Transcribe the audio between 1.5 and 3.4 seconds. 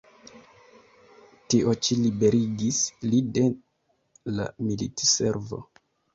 Tio ĉi liberigis li